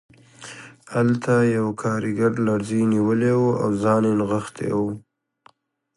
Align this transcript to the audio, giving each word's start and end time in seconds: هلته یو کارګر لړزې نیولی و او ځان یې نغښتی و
هلته 0.95 1.33
یو 1.57 1.67
کارګر 1.81 2.31
لړزې 2.47 2.81
نیولی 2.93 3.33
و 3.37 3.43
او 3.61 3.69
ځان 3.83 4.03
یې 4.07 4.13
نغښتی 4.19 4.69
و 4.77 4.79